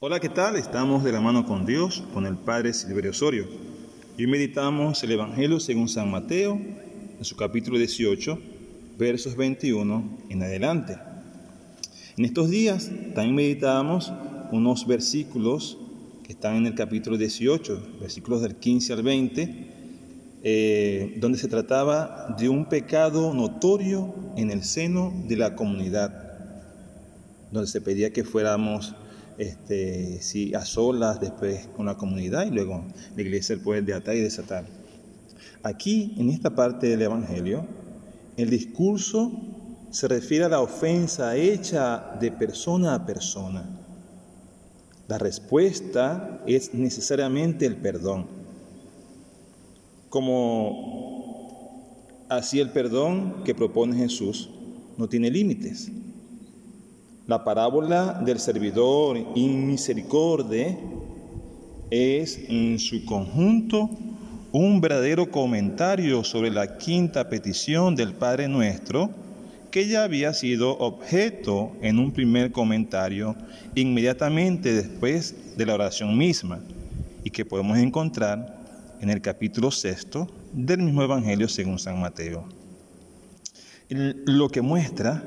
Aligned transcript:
Hola, 0.00 0.20
¿qué 0.20 0.28
tal? 0.28 0.54
Estamos 0.54 1.02
de 1.02 1.10
la 1.10 1.20
mano 1.20 1.44
con 1.44 1.66
Dios, 1.66 2.04
con 2.14 2.24
el 2.24 2.36
Padre 2.36 2.72
Silverio 2.72 3.10
Osorio. 3.10 3.46
Y 4.16 4.28
meditamos 4.28 5.02
el 5.02 5.10
Evangelio 5.10 5.58
según 5.58 5.88
San 5.88 6.08
Mateo, 6.08 6.52
en 6.54 7.24
su 7.24 7.34
capítulo 7.34 7.78
18, 7.78 8.38
versos 8.96 9.34
21 9.34 10.18
en 10.28 10.40
adelante. 10.44 10.96
En 12.16 12.24
estos 12.24 12.48
días 12.48 12.92
también 13.16 13.34
meditamos 13.34 14.12
unos 14.52 14.86
versículos 14.86 15.78
que 16.22 16.30
están 16.30 16.54
en 16.54 16.66
el 16.66 16.76
capítulo 16.76 17.16
18, 17.16 17.96
versículos 18.00 18.40
del 18.42 18.54
15 18.54 18.92
al 18.92 19.02
20, 19.02 19.66
eh, 20.44 21.16
donde 21.18 21.38
se 21.38 21.48
trataba 21.48 22.36
de 22.38 22.48
un 22.48 22.66
pecado 22.66 23.34
notorio 23.34 24.14
en 24.36 24.52
el 24.52 24.62
seno 24.62 25.12
de 25.26 25.36
la 25.38 25.56
comunidad, 25.56 26.38
donde 27.50 27.66
se 27.66 27.80
pedía 27.80 28.12
que 28.12 28.22
fuéramos 28.22 28.94
este, 29.38 30.20
sí, 30.20 30.54
a 30.54 30.64
solas, 30.64 31.20
después 31.20 31.68
con 31.76 31.86
la 31.86 31.96
comunidad 31.96 32.46
y 32.46 32.50
luego 32.50 32.84
la 33.14 33.22
iglesia 33.22 33.56
poder 33.62 33.84
de 33.84 33.94
atar 33.94 34.16
y 34.16 34.20
desatar. 34.20 34.66
Aquí, 35.62 36.14
en 36.18 36.30
esta 36.30 36.54
parte 36.54 36.88
del 36.88 37.02
Evangelio, 37.02 37.64
el 38.36 38.50
discurso 38.50 39.32
se 39.90 40.08
refiere 40.08 40.44
a 40.44 40.48
la 40.48 40.60
ofensa 40.60 41.36
hecha 41.36 42.16
de 42.20 42.30
persona 42.30 42.94
a 42.94 43.06
persona. 43.06 43.64
La 45.08 45.18
respuesta 45.18 46.42
es 46.46 46.74
necesariamente 46.74 47.64
el 47.64 47.76
perdón. 47.76 48.26
Como 50.08 51.06
así 52.28 52.60
el 52.60 52.70
perdón 52.70 53.42
que 53.44 53.54
propone 53.54 53.96
Jesús 53.96 54.50
no 54.96 55.08
tiene 55.08 55.30
límites. 55.30 55.90
La 57.28 57.44
parábola 57.44 58.22
del 58.24 58.40
servidor 58.40 59.18
inmisericordia 59.34 60.78
es 61.90 62.40
en 62.48 62.78
su 62.78 63.04
conjunto 63.04 63.90
un 64.50 64.80
verdadero 64.80 65.30
comentario 65.30 66.24
sobre 66.24 66.50
la 66.50 66.78
quinta 66.78 67.28
petición 67.28 67.94
del 67.94 68.14
Padre 68.14 68.48
Nuestro, 68.48 69.10
que 69.70 69.86
ya 69.86 70.04
había 70.04 70.32
sido 70.32 70.78
objeto 70.78 71.72
en 71.82 71.98
un 71.98 72.12
primer 72.12 72.50
comentario 72.50 73.36
inmediatamente 73.74 74.72
después 74.72 75.54
de 75.58 75.66
la 75.66 75.74
oración 75.74 76.16
misma, 76.16 76.60
y 77.24 77.30
que 77.30 77.44
podemos 77.44 77.76
encontrar 77.76 78.56
en 79.02 79.10
el 79.10 79.20
capítulo 79.20 79.70
sexto 79.70 80.28
del 80.54 80.80
mismo 80.80 81.02
Evangelio 81.02 81.46
según 81.46 81.78
San 81.78 82.00
Mateo. 82.00 82.48
Lo 83.90 84.48
que 84.48 84.62
muestra 84.62 85.22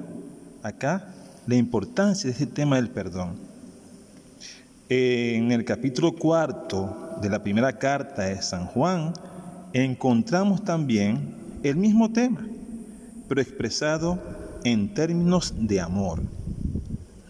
acá 0.63 1.13
la 1.47 1.55
importancia 1.55 2.27
de 2.27 2.33
este 2.33 2.45
tema 2.45 2.75
del 2.75 2.89
perdón. 2.89 3.35
En 4.89 5.51
el 5.51 5.65
capítulo 5.65 6.13
cuarto 6.13 7.17
de 7.21 7.29
la 7.29 7.41
primera 7.41 7.77
carta 7.77 8.23
de 8.23 8.41
San 8.41 8.67
Juan 8.67 9.13
encontramos 9.73 10.63
también 10.63 11.35
el 11.63 11.77
mismo 11.77 12.11
tema, 12.11 12.45
pero 13.27 13.41
expresado 13.41 14.19
en 14.63 14.93
términos 14.93 15.53
de 15.57 15.79
amor. 15.79 16.21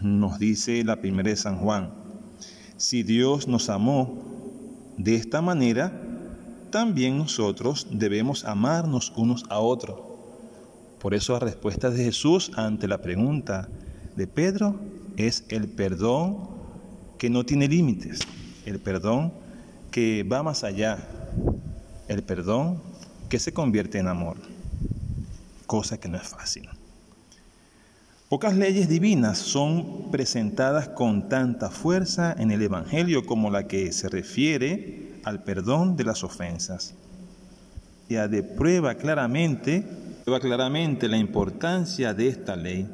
Nos 0.02 0.40
dice 0.40 0.84
la 0.84 1.00
primera 1.00 1.30
de 1.30 1.36
San 1.36 1.58
Juan, 1.58 1.92
si 2.75 3.03
Dios 3.03 3.48
nos 3.48 3.70
amó 3.70 4.18
de 4.98 5.16
esta 5.16 5.42
manera, 5.42 5.94
también 6.72 7.18
nosotros 7.18 7.88
debemos 7.92 8.44
amarnos 8.44 9.14
unos 9.16 9.46
a 9.50 9.59
otros. 9.59 10.00
Por 11.00 11.14
eso 11.14 11.34
la 11.34 11.40
respuesta 11.40 11.90
de 11.90 12.03
Jesús 12.03 12.52
ante 12.56 12.88
la 12.88 13.02
pregunta, 13.02 13.70
de 14.16 14.28
Pedro 14.28 14.80
es 15.17 15.45
el 15.50 15.67
perdón 15.67 16.50
que 17.17 17.30
no 17.30 17.45
tiene 17.45 17.67
límites, 17.67 18.20
el 18.66 18.80
perdón 18.80 19.34
que 19.92 20.23
va 20.23 20.44
más 20.44 20.64
allá, 20.64 20.98
el 22.08 22.23
perdón 22.23 22.81
que 23.30 23.40
se 23.40 23.53
convierte 23.53 24.00
en 24.00 24.08
amor, 24.08 24.38
cosa 25.68 26.00
que 26.00 26.09
no 26.09 26.18
es 26.18 26.28
fácil. 26.28 26.69
Pocas 28.30 28.56
leyes 28.56 28.88
divinas 28.88 29.38
son 29.38 30.09
presentadas 30.09 30.88
con 30.88 31.28
tanta 31.28 31.69
fuerza 31.69 32.34
en 32.38 32.52
el 32.52 32.62
Evangelio 32.62 33.25
como 33.25 33.52
la 33.52 33.68
que 33.68 33.91
se 33.91 34.07
refiere 34.07 35.19
al 35.25 35.44
perdón 35.44 35.97
de 35.97 36.06
las 36.06 36.24
ofensas. 36.24 36.94
Ya 38.07 38.30
de 38.30 38.41
prueba 38.41 38.96
claramente, 38.96 39.84
prueba 40.24 40.40
claramente 40.40 41.09
la 41.09 41.18
importancia 41.18 42.13
de 42.13 42.30
esta 42.30 42.56
ley 42.56 42.90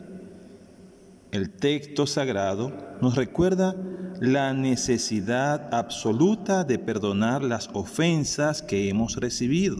el 1.31 1.49
texto 1.49 2.07
sagrado 2.07 2.71
nos 3.01 3.15
recuerda 3.15 3.75
la 4.19 4.53
necesidad 4.53 5.73
absoluta 5.73 6.63
de 6.63 6.79
perdonar 6.79 7.43
las 7.43 7.69
ofensas 7.73 8.61
que 8.61 8.89
hemos 8.89 9.17
recibido, 9.17 9.77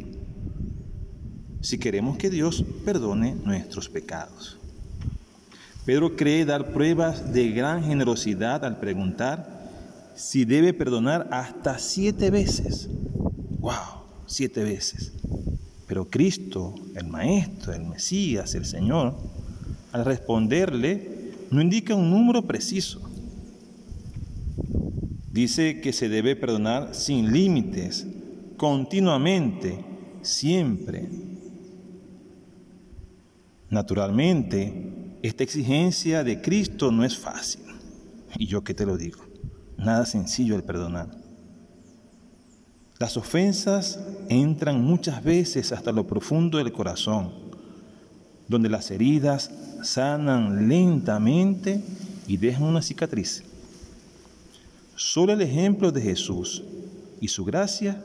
si 1.62 1.78
queremos 1.78 2.18
que 2.18 2.30
Dios 2.30 2.64
perdone 2.86 3.36
nuestros 3.44 3.90
pecados. 3.90 4.58
Pedro 5.86 6.16
cree 6.16 6.46
dar 6.46 6.74
pruebas 6.74 7.34
de 7.34 7.50
gran 7.52 7.84
generosidad 7.84 8.66
al 8.66 8.78
preguntar 8.78 9.58
si 10.16 10.44
debe 10.46 10.74
perdonar 10.74 11.28
hasta 11.32 11.80
siete 11.80 12.30
veces. 12.30 12.90
¡Wow! 13.60 14.04
Siete 14.26 14.64
veces. 14.64 15.14
Pero 15.88 16.10
Cristo, 16.10 16.76
el 16.96 17.08
Maestro, 17.08 17.74
el 17.74 17.86
Mesías, 17.86 18.54
el 18.56 18.66
Señor, 18.66 19.16
al 19.94 20.04
responderle, 20.04 21.17
no 21.52 21.62
indica 21.62 21.96
un 21.96 22.10
número 22.10 22.46
preciso. 22.46 23.02
Dice 25.32 25.82
que 25.82 25.94
se 25.94 26.10
debe 26.10 26.36
perdonar 26.36 26.96
sin 26.96 27.32
límites, 27.32 28.08
continuamente, 28.58 29.86
siempre. 30.22 31.08
Naturalmente, 33.70 35.18
esta 35.22 35.44
exigencia 35.44 36.24
de 36.24 36.42
Cristo 36.42 36.92
no 36.92 37.04
es 37.04 37.18
fácil. 37.18 37.64
Y 38.38 38.48
yo 38.48 38.64
que 38.64 38.74
te 38.74 38.86
lo 38.86 38.98
digo, 38.98 39.22
nada 39.78 40.06
sencillo 40.06 40.56
el 40.56 40.64
perdonar. 40.64 41.10
Las 43.00 43.16
ofensas 43.16 44.00
entran 44.30 44.84
muchas 44.84 45.24
veces 45.24 45.72
hasta 45.72 45.92
lo 45.92 46.08
profundo 46.08 46.58
del 46.58 46.72
corazón, 46.72 47.32
donde 48.48 48.70
las 48.70 48.92
heridas 48.92 49.52
sanan 49.84 50.68
lentamente 50.68 51.84
y 52.28 52.38
dejan 52.38 52.64
una 52.64 52.82
cicatriz. 52.82 53.44
Solo 54.96 55.34
el 55.34 55.42
ejemplo 55.42 55.92
de 55.92 56.02
Jesús 56.02 56.64
y 57.22 57.28
su 57.28 57.46
gracia 57.46 58.04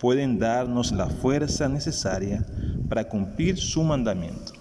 pueden 0.00 0.38
darnos 0.38 0.92
la 0.92 1.08
fuerza 1.08 1.68
necesaria 1.68 2.44
para 2.88 3.08
cumplir 3.08 3.58
su 3.58 3.82
mandamiento. 3.82 4.52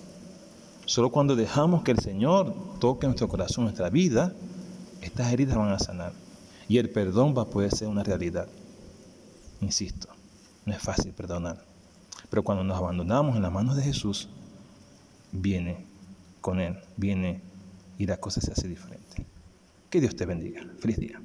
Solo 0.85 1.11
cuando 1.11 1.35
dejamos 1.35 1.83
que 1.83 1.91
el 1.91 1.99
Señor 1.99 2.53
toque 2.79 3.07
nuestro 3.07 3.27
corazón, 3.27 3.63
nuestra 3.63 3.89
vida, 3.89 4.33
estas 5.01 5.31
heridas 5.33 5.57
van 5.57 5.71
a 5.71 5.79
sanar 5.79 6.13
y 6.67 6.77
el 6.77 6.89
perdón 6.89 7.33
va 7.37 7.43
a 7.43 7.49
poder 7.49 7.71
ser 7.71 7.87
una 7.87 8.03
realidad. 8.03 8.47
Insisto, 9.61 10.07
no 10.65 10.73
es 10.73 10.81
fácil 10.81 11.11
perdonar, 11.13 11.63
pero 12.29 12.43
cuando 12.43 12.63
nos 12.63 12.77
abandonamos 12.77 13.35
en 13.35 13.41
las 13.41 13.51
manos 13.51 13.75
de 13.75 13.83
Jesús, 13.83 14.29
viene 15.35 15.77
con 16.41 16.59
Él, 16.59 16.77
viene 16.97 17.41
y 17.97 18.05
la 18.05 18.17
cosa 18.17 18.41
se 18.41 18.51
hace 18.51 18.67
diferente. 18.67 19.25
Que 19.89 20.01
Dios 20.01 20.15
te 20.15 20.25
bendiga. 20.25 20.65
Feliz 20.79 20.97
día. 20.97 21.21